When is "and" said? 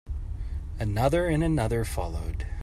1.27-1.43